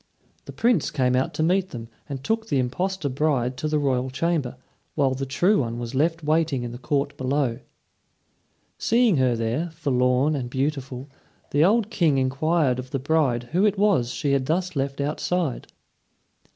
The 0.45 0.51
Prince 0.51 0.89
came 0.89 1.15
out 1.15 1.31
to 1.35 1.43
meet 1.43 1.69
them, 1.69 1.87
and 2.09 2.23
took 2.23 2.47
the 2.47 2.57
impostor 2.57 3.07
bride 3.07 3.55
to 3.57 3.67
the 3.67 3.77
royal 3.77 4.09
chamber, 4.09 4.57
while 4.95 5.13
the 5.13 5.27
true 5.27 5.59
one 5.59 5.77
was 5.77 5.93
left 5.93 6.23
waiting 6.23 6.63
in 6.63 6.71
the 6.71 6.79
court 6.79 7.15
below. 7.17 7.59
Seeing 8.79 9.17
her 9.17 9.35
there, 9.35 9.69
forlorn 9.69 10.35
and 10.35 10.49
beautiful, 10.49 11.07
the 11.51 11.63
old 11.63 11.91
King 11.91 12.17
inquired 12.17 12.79
of 12.79 12.89
the 12.89 12.97
bride 12.97 13.49
who 13.51 13.63
it 13.63 13.77
was 13.77 14.09
she 14.09 14.31
had 14.31 14.47
thus 14.47 14.75
left 14.75 14.99
outside. 15.01 15.67